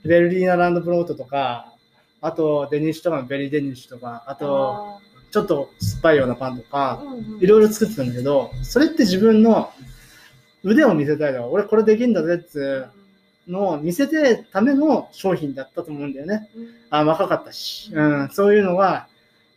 [0.04, 1.74] Berliner Landbrot とか、
[2.22, 5.00] あとデニッシュとかのベリーデニッシュとか、あと、
[5.32, 7.02] ちょっと酸っぱいようなパンとか、
[7.40, 9.72] いろいろ作ってたんだけど、それって自分の
[10.64, 11.50] 腕を見せたいだろ。
[11.52, 12.90] 俺これできんだぜっつ
[13.48, 16.50] うのを見せてための商品だったと思うんだよね。
[16.90, 17.92] あ、若かったし。
[17.94, 19.08] うん、そういうのが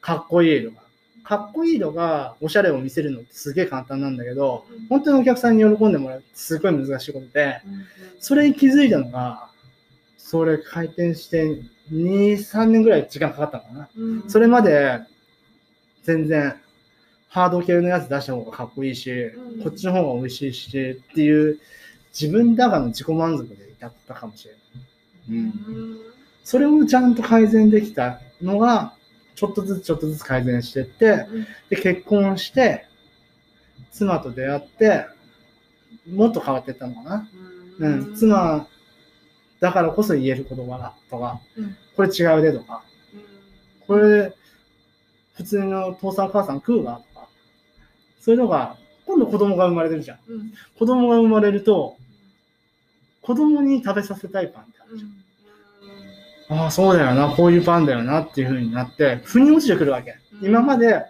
[0.00, 0.81] かっこいい色が。
[1.24, 7.60] かっこいい色がおしゃれを見せるのってすげえ簡単なんだけど、本当にお客さんに喜んでもらうってすごい難しいことで、
[8.18, 9.50] それに気づいたのが、
[10.16, 13.88] それ開店して2、3年ぐらい時間かかったのかな。
[14.28, 15.00] それまで
[16.02, 16.56] 全然
[17.28, 21.58] ハード系のやつ出した方がかっこいいし、うんこっちの方が美味しいしっていう
[22.18, 25.38] 自分だがの自己満足で至ったかもしれない。
[25.38, 25.98] うん。
[26.44, 28.94] それをちゃんと改善できたのが、
[29.42, 31.26] ちょっとずつちょっとずつ改善してって、
[31.68, 32.86] で、結婚して、
[33.90, 35.06] 妻と出会って、
[36.08, 37.28] もっと変わっていったのかな。
[37.80, 38.68] うん、妻
[39.58, 42.84] だからこそ言える言葉だとか、うんこれ違うでとか、
[43.86, 44.32] これ
[45.34, 47.28] 普通の父さん母さん食うわとか、
[48.20, 50.18] そういうのが、今度子供が生まれてるじゃん。
[50.28, 51.96] うん子供が生まれると、
[53.22, 55.21] 子供に食べさせたいパンってあるじゃん。
[56.52, 60.10] ああ、そうだよな、こういうパンだよなっていう風になって、腑に落ちてくるわけ。
[60.10, 61.04] うん今まで、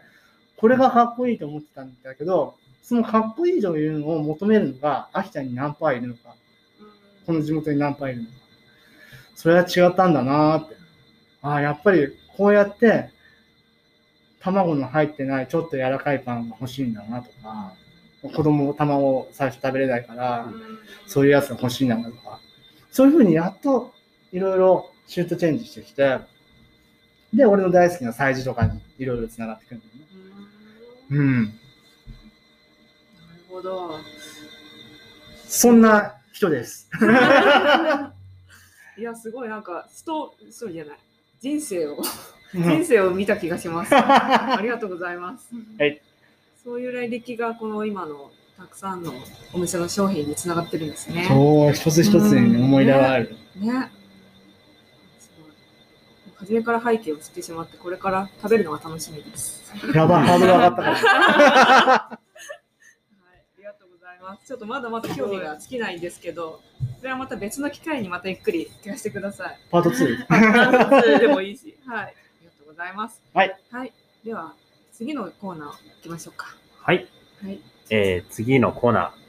[0.56, 6.34] これがかっこいいと思ってたんだけど、そのかっこいいというのを求めるのが、秋田に何パーいるのか、
[7.26, 8.34] この地元に何パーいるのか。
[9.34, 10.76] それは違ったんだなーって。
[11.40, 13.10] ああ、やっぱりこうやって、
[14.40, 17.74] 卵の入ってないちょっと柔らかいパンが欲しいんだなとか、
[18.22, 20.52] 子供卵を最初食べれないから、
[21.06, 22.40] そういうやつが欲しいんだなとか、
[22.90, 23.94] そういうふうにやっと
[24.32, 26.20] いろいろシュートチェンジしてきて、
[27.34, 30.00] で、俺の大好きな催事とかにいろいろつながってくるんだよね。
[31.10, 31.44] うん。
[31.44, 31.54] なる
[33.50, 33.98] ほど。
[35.46, 36.88] そんな人です。
[38.96, 40.98] いや、すごいなんか、ストーリーじゃない。
[41.40, 42.00] 人生を、う
[42.58, 43.90] ん人生を見た気がします。
[43.94, 45.50] ありがとうございます。
[45.78, 46.00] はい。
[46.64, 49.12] そういう来歴がこの今のたくさんの
[49.52, 51.26] お店の商品につながってるんですね。
[51.28, 53.36] そう、一つ一つに思い出がある。
[53.56, 53.56] ね。
[53.56, 54.01] すごい。
[56.42, 59.62] 初めから背景を知ってしまって、これから食べるのが楽しみです。
[59.94, 60.94] やばい、ハードル上がったから。
[60.94, 62.18] はい、あ
[63.58, 64.44] りがとうございます。
[64.44, 66.60] ちょっとまだまだ興味が尽きないんですけど、
[66.98, 69.58] それはまた別の機会にまたゆっくり聞かせてください。
[69.70, 70.26] パート2。
[70.26, 73.22] はいでもいいし、はい、ありがとうございます。
[73.32, 73.56] はい。
[73.70, 73.92] はい、
[74.24, 74.54] では
[74.92, 76.56] 次のコーナー行きましょうか。
[76.80, 77.06] はい。
[77.40, 77.60] はい。
[77.88, 79.22] えー、次のコーナー。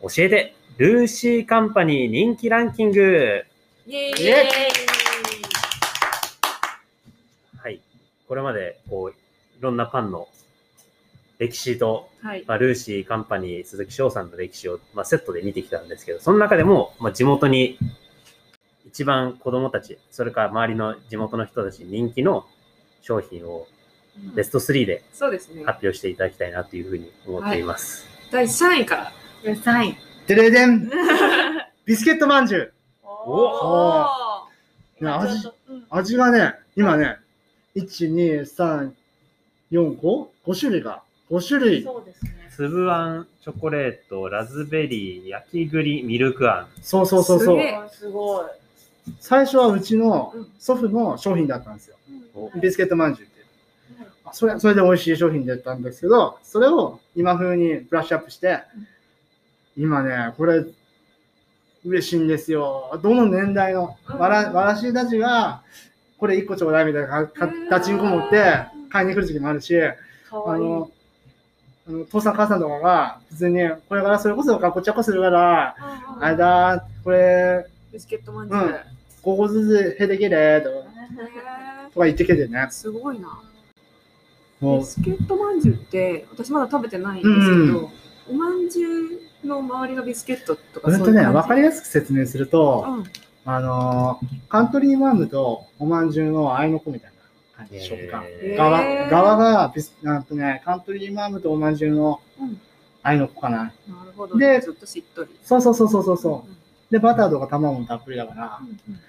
[0.00, 3.44] 教えて、ルーシーカンパニー人気ランキング。
[3.86, 4.50] イエーイイエ
[7.62, 7.80] はい。
[8.28, 9.14] これまで、こう、い
[9.60, 10.28] ろんなパンの
[11.38, 12.44] 歴史と、はい。
[12.46, 17.78] まあ、ルーシーカンパニー鈴木翔さんの歴史を、まあ、セットで見てきたんですけど、その中でも、まあ、地元に
[18.86, 22.46] 一番子供たち、それから周りの地元の人たちに人気の
[23.02, 23.66] 商品を
[24.34, 25.64] ベスト3でそうですね。
[25.64, 28.06] 発表していただきたいなというふうに思っています。
[28.30, 29.12] 第3位から。
[29.44, 29.96] 3位。
[30.26, 30.90] デレデン
[31.84, 32.72] ビスケットまんじゅう。
[33.26, 34.06] お
[35.00, 35.50] ね味
[35.90, 37.18] 味がね、今ね、
[37.76, 38.92] 1、2、3、
[39.72, 41.82] 4、5、5種類が、5種類。
[41.82, 42.30] そうですね。
[42.54, 46.68] 粒あん、チョコレート、ラズベリー、焼き栗、ミルクあん。
[46.80, 48.46] そうそうそうそうすごい。
[49.20, 51.96] 最初はうちのうん祖父の商品だったんですよ。
[52.34, 53.44] おビスケットまんじゅうって。
[54.24, 58.62] あそれそれで美味しい商品だったんですけど、それを今風にブラッシュアップして、
[59.76, 60.64] 今ね、これ、
[61.84, 62.98] 嬉しいんですよ。
[63.02, 65.62] どの年代のわらわらしいたちが、
[66.18, 69.76] これ1個ちょうだいみたいなかかガチンコ持って買いに来る時もあるし。
[69.80, 70.90] あの、
[71.86, 75.76] あの父さん母さんとかが普通に、これからそれこそかっこちゃこするから、
[76.20, 78.60] あれだ、これ、ビスケットまんじゅう。
[78.60, 78.74] うん
[79.24, 80.74] 5個ずつ減ってけれとか、
[81.94, 82.66] とか言ってけてね。
[82.70, 83.40] すごいな。
[84.60, 87.90] ビスケットまんじゅうって私まだ食べてないんですけど、
[88.30, 93.04] おまんじゅうの周りがビスケットとかうんとね、わかりややすく説明すると、うん、
[93.46, 97.10] あのーカントリーマームとおまんじゅうの合いの子みたい
[97.58, 98.24] な感じ、食感。
[98.56, 102.60] 側側がビスなんとね、カントリーマームとおまんじゅうのうん
[103.02, 103.58] 合いの子かな。
[103.58, 103.74] なる
[104.16, 105.30] ほど、でちょっとしっとり。
[105.42, 106.50] そうそうそうそうそうそう。
[106.50, 106.56] ん
[106.90, 109.00] で、バターとか卵もたっぷりだからう、んうん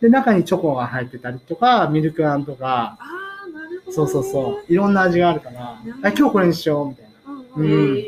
[0.00, 3.92] で、中にチョコが入ってたりとか、ミルクあんとか、ああ、なるほど、ね。
[3.92, 7.10] そうそうそう、いろんな味があるから、あ今日これにしようみたいな。
[7.56, 8.02] うんうん。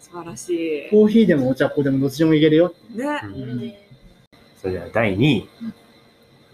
[0.00, 0.90] 素晴らしい。
[0.90, 2.72] コーヒーでもお茶っこでもどっちでもいけるよ。
[2.90, 3.20] ね。
[3.24, 3.74] うん
[4.66, 5.48] それでは第2位。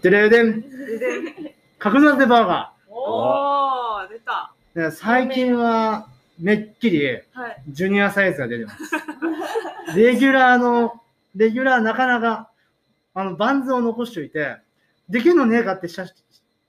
[0.03, 4.53] でれでん、で、角立バーガおー、出た。
[4.75, 4.89] ー。
[4.89, 7.63] で最近はめっきりはい。
[7.69, 9.97] ジュニアサイズが出てます。
[9.97, 10.93] レギュラーの、
[11.35, 12.51] レギュラーなかなか、
[13.15, 14.57] あの、バンズを残しておいて、
[15.09, 16.05] でけんのねえかって写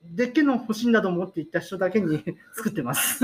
[0.03, 2.25] でっけんの欲しいんだと思って行った人だけに
[2.57, 3.23] 作ってます。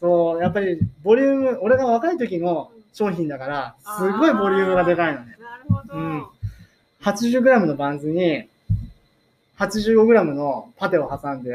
[0.00, 5.36] そう、やっぱりボリューム、俺が若い時の商品だから、すごいボリュームがでかいのね。
[5.38, 5.94] なるほど。
[5.94, 6.26] うん
[7.04, 8.48] 80g のバンズに、
[9.58, 11.52] 85g のパテを挟んで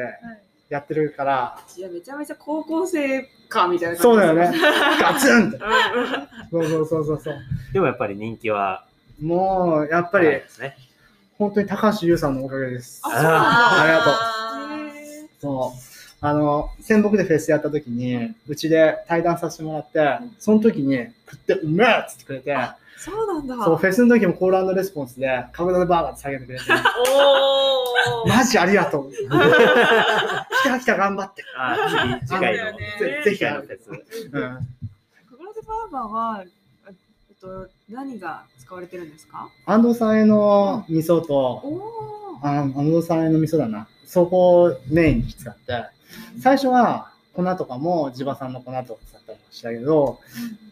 [0.69, 4.51] やってるから、いや、めちゃめちゃ高校生かみたいなそうだよね。
[5.01, 5.59] ガツンって。
[6.51, 7.38] そうそうそうそうそう。
[7.73, 8.85] でもやっぱり人気は
[9.21, 10.43] もう、やっぱり、ね。
[11.38, 13.01] 本当に高橋優さんのおかげです。
[13.05, 15.79] あありがとうそう。
[16.21, 20.97] あの、仙北でフェスやった時に、うちで対談させてもらって、その時に
[21.31, 22.55] 食ってうめえっつってくれて、
[22.99, 23.55] そうなんだ。
[23.63, 26.65] そう、フェスの時もコールレスポンスで、カブダでバーガーって下げてくれて、
[28.25, 28.29] おー。
[28.29, 29.12] マジありがとう。
[29.12, 29.17] 来
[30.63, 31.43] た来た頑張って。
[31.57, 31.77] あ
[32.21, 33.89] 次、次回の、そうだよねぜ次ひ回のフェス。
[33.89, 33.97] うん。
[34.29, 36.43] クグラデバーガーは、
[36.88, 39.49] えっと、何が使われてるんですか？
[39.65, 42.47] 安藤さんへの味噌と、おー。
[42.47, 43.88] あ安藤さんへの味噌だな。
[44.05, 45.85] そこをメインに使って、
[46.41, 50.19] 最初は粉とかも地場産の粉とか使ったりしたけど、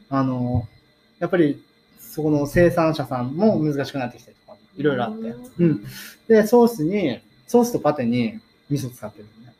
[0.09, 0.67] あの、
[1.19, 1.63] やっぱり
[2.17, 5.35] そこの生産者さんも難しくなってきたりとか、いろいろあって。
[5.59, 5.83] うん。
[6.27, 8.39] で、ソースに、ソースとパテに
[8.71, 9.53] 味噌使ってるね。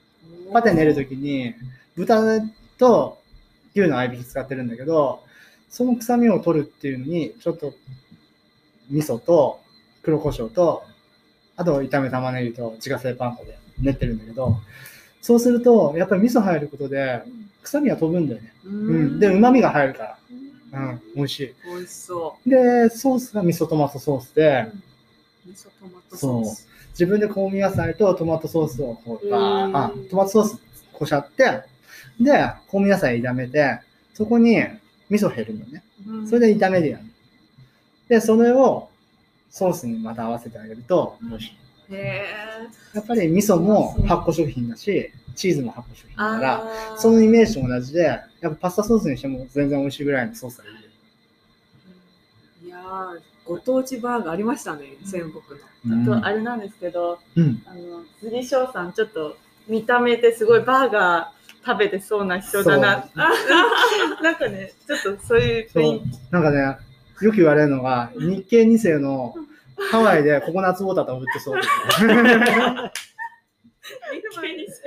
[0.52, 1.54] パテ練るときに、
[1.96, 2.41] 豚
[2.80, 3.20] と
[3.76, 5.22] 牛の合いびき使ってるんだけど、
[5.70, 7.76] その臭みを取るっていうのに、ちょっと
[8.89, 9.60] 味噌と
[10.02, 10.82] 黒胡椒と、
[11.58, 14.58] あと炒め玉ねぎと自家製パン粉で練ってるんだけど、
[15.22, 17.22] そうすると、やっぱり味噌入ることで、
[17.62, 18.52] 臭みが飛ぶんだよね。
[18.65, 19.20] ううん。
[19.20, 20.17] で、旨味が入るから。
[20.73, 21.56] うんうん、美味しい。
[21.65, 24.67] 美味しそで、ソースが味噌トマトソースで、
[25.45, 25.49] う。
[25.49, 26.67] 味噌トマトソース。
[26.91, 30.62] 自分で香味野菜とトマトソースをこう、うんあ、トマトソース
[30.93, 31.62] こしゃって、
[32.19, 32.32] で、
[32.71, 33.80] 香味野菜炒めて、
[34.13, 34.58] そこに
[35.10, 35.84] 味噌減るのね。
[36.08, 37.12] うんそれで炒めるやん。
[38.08, 38.89] で、それを
[39.49, 41.58] ソースにまた合わせてあげると美味しい。
[41.95, 42.25] へ
[42.93, 46.45] やっぱり味噌も発酵食品だし、チーズも発酵食品ーだか
[46.91, 50.73] ら、そのイメージと同じで、やっぱパスタソースにしても全然美味しいぐらいのソースがいる。
[52.65, 55.39] いやーご当地バーガーありましたね、仙北
[55.89, 55.95] の。
[55.95, 57.63] うんあとあれなんですけど、うん。
[57.65, 63.10] あの杉翔さんちょっと見た目ですごいバーガー食べてそうな人だな。
[64.21, 66.06] なんかね、ちょっとそういう雰囲気。
[66.32, 66.78] なんかね、
[67.21, 69.34] よく言われるのが、日系2世の
[69.91, 71.69] ハワイでココナッツウォーターとか売ってそう です。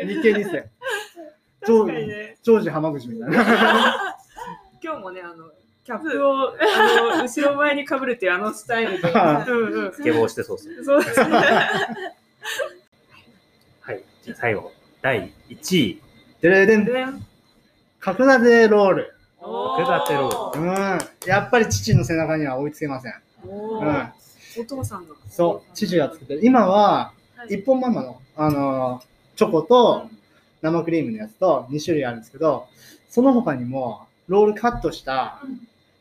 [0.07, 0.49] 日系2世。
[0.49, 0.59] ジョ確か
[1.69, 2.37] にね。
[2.43, 4.17] ジョージ浜口みたいな。
[4.83, 5.51] 今日もね、あの、
[5.85, 9.09] キャップをあの後ろ前にかぶるっていうあのスタイルで。
[9.11, 9.17] う
[9.55, 10.77] んうんスケボーしてそうですね。
[10.85, 11.31] そうですね。
[13.81, 14.03] はい。
[14.23, 16.01] じゃあ最後、第1位。
[16.41, 17.07] でれでん、で
[17.99, 19.15] 角立ロール。
[19.41, 20.99] 角立ロうん。
[21.27, 23.15] やっぱり父の背中には追いつけません。
[23.47, 24.13] おーうん。
[24.63, 25.15] お父さんが。
[25.29, 26.41] そう、父が作ってる。
[26.43, 29.03] 今は、はい一本ママの、あの、
[29.35, 30.11] チョコと
[30.63, 32.67] 生クリームのやつと2種類あるんですけど、
[33.09, 35.41] その他にも、ロールカットした、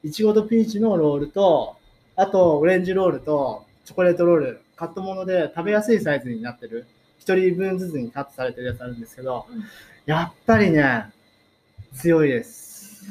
[0.04, 1.78] いちごとピーチのロールと、
[2.16, 6.86] あと、オレンジロールと、チョコレートロール、カットもので食べやすいサイズになってる、
[7.18, 9.64] 一人分ずつにカットされてるやつあるんですけど、うん。
[10.06, 11.06] やっぱりね、
[11.96, 13.06] 強いです。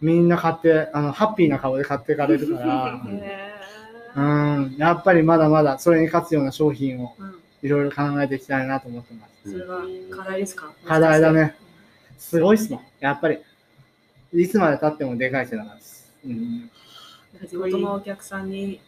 [0.00, 3.50] みんな買って、あの、ハッピーな顔で買っていかれるから、 へ
[4.16, 9.52] うん、やっぱりまだまだそれに勝つような商品をーうんいろいろ考えていきたいなと思ってます。
[9.52, 10.72] それは課題ですか？
[10.84, 11.56] 課題だね。
[12.18, 12.80] すごいっすもん。
[13.00, 13.38] やっぱり、
[14.32, 16.12] いつまで経ってもでかい背中です。
[16.24, 16.70] うん、
[17.48, 18.80] 地元のお客さんに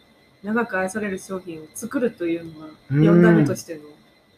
[0.42, 3.80] 長く愛される商品を作るというのは、うん4代目としての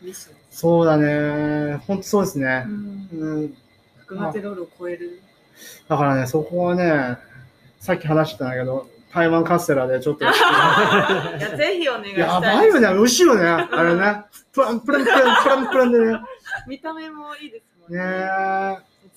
[0.03, 0.59] ミッションです。
[0.61, 1.77] そうだね。
[1.87, 2.70] ほんとそうですねう。
[2.70, 3.09] ん。
[3.12, 3.55] うん、
[4.09, 5.20] ロールを超える。
[5.88, 7.18] だからね、そこはね、
[7.81, 10.24] さっき話してたんだけど、台湾カステラでちょっと。
[10.27, 12.18] いや、ぜひお願いしたい。
[12.18, 13.46] やばいよね、美味しいよね。
[13.46, 14.24] あれね。
[14.53, 16.20] プランプランプランプランプランでね。
[16.66, 18.29] 見た目もいいですもんねね。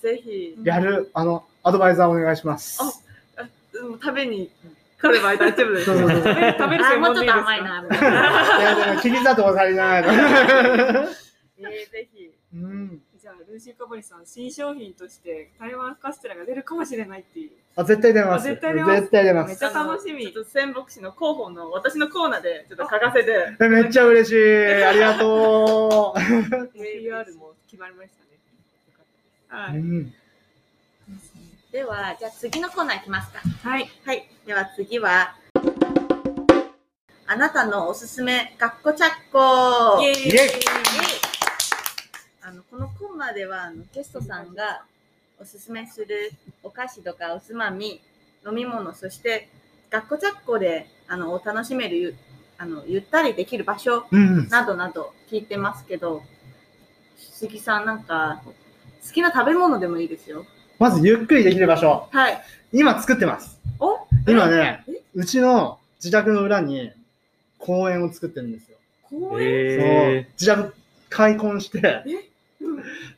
[0.00, 0.56] ぜひ。
[0.62, 2.80] やる、あの、アドバイザーお願いします。
[2.80, 3.42] あ
[3.74, 4.50] うん食べに
[5.00, 5.84] 来れば大丈夫です。
[5.86, 7.80] そうそうそう食べる食べもうちょっと甘いな。
[7.80, 10.12] いや、でも、きび砂糖足りないの。
[10.12, 12.30] えーぜひ。
[12.54, 13.02] うん。
[13.28, 18.48] じゃあルーシーカボリさん新商品として台湾カステラが出るかもしれないっていうあ、絶対出ます。
[18.48, 19.64] あ絶対出ます絶対出ますめっち。
[19.66, 23.54] ゃ楽しみちょっと仙北市の広報の私のコーナーでちょっと書かせて。
[23.60, 24.82] えめっちゃ嬉しい。
[24.82, 26.14] ありがと
[26.72, 28.10] PR も決まりまし
[29.50, 29.72] たねう。
[29.72, 30.14] はい、うん。
[31.70, 33.40] では、じゃあ次のコーナーいきますか。
[33.62, 34.26] はい、はい。
[34.46, 35.36] では次は、
[37.26, 40.48] あなたのおすすめ、かっこちゃっこイエーイイエイ
[42.48, 44.84] あのこのコーナーではあのゲストさんが
[45.40, 46.30] おすすめする
[46.62, 48.00] お菓子とかおつまみ
[48.46, 49.48] 飲み物そして
[49.90, 52.14] 学校着校であのお楽しめるゆ
[52.58, 54.48] あのゆったりできる場所うん。
[54.50, 56.22] などなど聞いてますけど
[57.16, 58.52] 杉さんなんか好
[59.12, 60.46] きな食べ物でもいいですよ
[60.78, 62.06] まず、ゆっくりできる場所。
[62.12, 62.40] はい
[62.72, 63.58] 今作ってます。
[63.80, 63.98] お？
[64.28, 66.92] 今ねえ、うちの自宅の裏に
[67.58, 68.78] 公園を作ってるんですよ。
[69.02, 69.48] 公園？
[69.48, 70.54] えそう。
[70.54, 70.74] 自宅
[71.10, 72.28] 開墾して、うん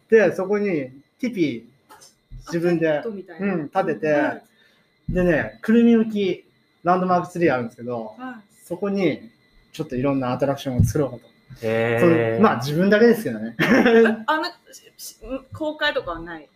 [0.08, 1.68] で、そこにティピ
[2.46, 3.02] 自分で
[3.40, 4.42] うん、立てて、はい
[5.12, 6.44] でね、くるみ向き
[6.84, 9.30] ランドマークツリーあるんですけど、はそこに
[9.72, 11.22] ちょっといろんなアトラクションを作ろうかと。
[11.22, 11.26] ー、
[11.62, 13.56] えそのー、まあ自分だけですけどね。
[14.26, 14.44] あの
[15.52, 16.48] 公開とかはない？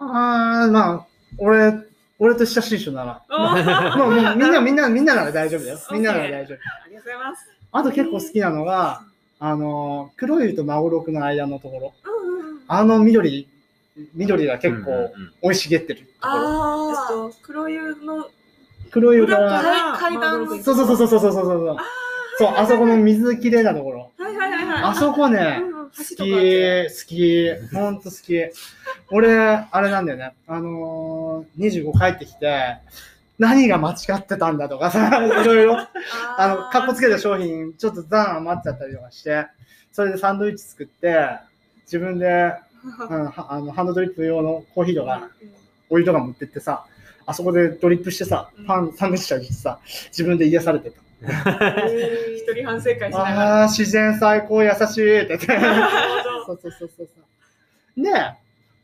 [0.00, 1.06] あー、まあ、
[1.38, 1.72] 俺、
[2.18, 3.12] 俺と親しい人なら。
[3.12, 5.78] い おーもうみんな、みんな、みんななら大丈夫だよ。
[5.92, 6.58] みんななら大丈夫。
[6.84, 9.02] ありがとうございますあと結構好きなのが、
[9.38, 11.94] あの、黒湯と孫六の間のところ。
[12.04, 12.39] うんうんうん
[12.72, 13.48] あの緑、
[14.14, 15.10] 緑が結構
[15.42, 16.90] 生い茂ってるところ。
[16.90, 18.28] えっあと黒湯の
[18.92, 21.76] 黒湯か、裏からら階段そうそうそうそうそうそうそう。
[22.38, 24.12] そう、あそこの水きれいなところ。
[24.18, 25.60] はいはいはいはいあそこね、
[25.98, 28.38] 好き、好き、ほんと好き。
[29.10, 30.32] 俺、あれなんだよね。
[30.46, 32.76] あのー、25帰ってきて、
[33.40, 39.48] 何が間違ってたんだとかさ、 いろいろ、あの、かっこつけた商品、ちょっと残余っちゃったりとかして、
[39.90, 41.49] それでサンドイッチ作って、
[41.90, 45.28] 自分で、 うん、はあのハンドドリップ用のコーヒーとか、
[45.90, 46.86] お湯とか持ってってさ、
[47.26, 51.00] あそこでドリップしてさ、パン、サンドイッチしてさ、自分で癒されてた。
[51.22, 53.60] 一人反省会しながら。
[53.60, 55.38] ああ、自然最高、優しいって
[56.46, 57.20] そうそうそうそうそ
[58.00, 58.02] う。
[58.02, 58.10] で、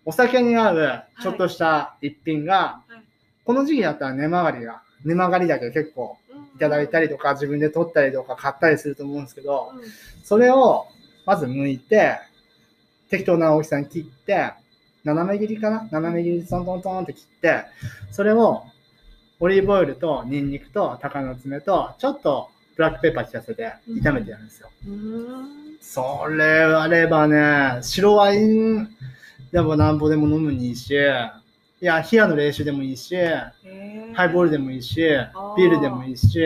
[0.05, 3.03] お酒に合うちょっとした一品が、はい。
[3.45, 9.83] この時期だったら根曲がりが、根曲がりだけ結構どいただいたりとか、自分で取ったりとか買ったりすると思うんですけど、うん。
[10.23, 10.87] それを
[11.25, 12.19] まず剥いて、
[13.09, 14.53] 適当な大きさに切って、
[15.05, 15.89] 斜め切りかな？
[15.91, 17.65] 斜め切りでトントントンって切って、
[18.11, 18.65] それを
[19.39, 24.71] オリーブオイルとニンニクと鷹の爪と、ちょっとブラックペッパー効かせて炒めてやるんですよ。
[24.87, 25.79] うん。
[25.81, 28.89] それあればね、白ワイン
[29.53, 30.95] でもなんぼでも飲むにいいし、い
[31.85, 33.15] や、冷やの冷酒でもいいし、
[34.15, 35.57] ハイボールでもいいし、ー。
[35.57, 36.41] ビールでもいいし、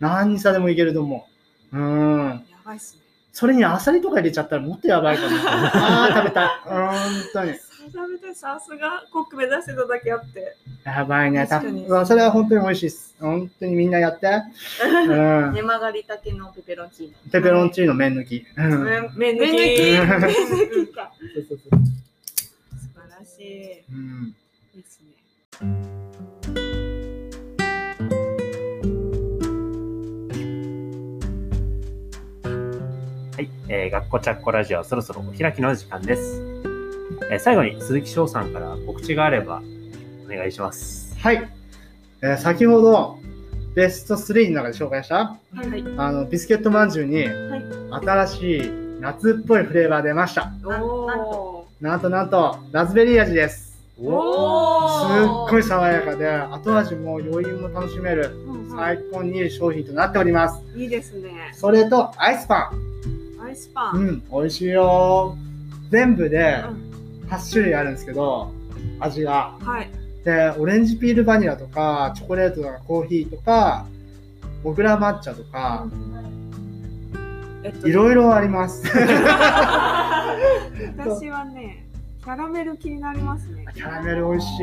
[0.00, 1.26] 何にさでもいけると思
[1.72, 1.78] う。
[1.78, 2.26] うん。
[2.50, 3.00] やばいっすね
[3.38, 5.36] それにアサリとか入れちゃったらもっとやばいかも。
[5.46, 6.48] ああ、食べたい。
[6.64, 6.98] 本
[7.32, 7.52] 当に。
[7.54, 11.46] 食べてさすがコック目指してただけあってやばいね。
[11.46, 13.14] た確かにうんそれは本当に美味しいです。
[13.20, 14.26] 本当にみんなやって。
[15.06, 15.52] うん。
[15.52, 17.14] 根曲がりたけのペペロンチーノ。
[17.30, 18.44] ペペロンチーノ麺抜き。
[18.56, 18.84] うん。
[18.84, 24.34] 麺抜き麺抜き麺抜きかそうそうそう素晴らしいうん。
[24.74, 24.98] いいっす
[25.62, 26.07] ね
[33.38, 36.42] はい、えー、学校チャッコラジオ、そろそろお開きの時間です。
[37.30, 39.62] えー最後に鈴木翔さんから告知があれば
[40.24, 41.16] お願いします。
[41.20, 41.48] はい。
[42.20, 43.20] えー先ほど、
[43.76, 47.26] ベスト3の中で紹介した、はいはいあの、ビスケットまんじゅうに、
[47.92, 50.52] 新しい夏っぽいフレーバー出ました。
[50.64, 53.78] おなんとなんと、ラズベリー味です。
[54.00, 60.60] ーすっおごい爽やかで、後味も余韻も楽しめる、ー最高にいい商品となっております。
[60.76, 62.72] いいですねそれと、アイスパ
[63.48, 63.96] アイスパン。
[63.96, 65.36] うンん、美味しいよ。
[65.90, 66.88] 全部でうん
[67.28, 68.52] 8種類あるんですけど、
[69.00, 69.56] 味が。
[69.60, 69.90] はい
[70.24, 73.86] で、オレンジピールバニラとか、チョコレートとかコーヒーとか、
[74.62, 75.86] 小倉抹茶とか、
[77.62, 78.84] えっといろいろあります。
[80.98, 81.86] 私はね
[82.22, 84.58] キャラメル気になりますねキャラメル美味しい。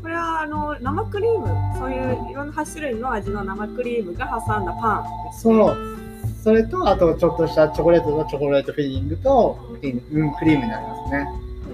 [0.00, 1.46] これはあの生クリーム
[1.78, 5.99] そういういろんな8種類の味の生クリームが挟んだパンです、ね、そう。
[6.42, 11.26] それと、あとちょっとしたチョコレートとチョコレートフィリングと、クリーム、うん、クリームになりますね。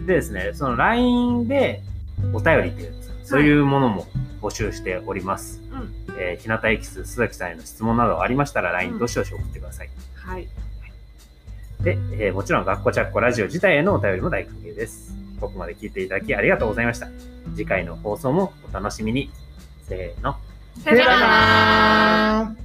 [0.05, 1.81] でですね、その LINE で
[2.33, 2.93] お便りっていう
[3.23, 4.07] そういうものも
[4.41, 5.61] 募集しております。
[5.71, 9.89] うんえー日向エキス須崎さんへの質問などありましたらう LINE んどしどし送ってください。
[10.15, 10.47] はい。
[11.81, 15.13] で、えーもちろん学校チャッコラジオ自体へのお便りも大歓迎です。
[15.41, 17.07] ここまで聞いていただきありがとうございました。
[17.55, 19.29] 次回の放送もお楽しみに。
[19.87, 20.37] せーの。
[20.81, 22.62] さよなら。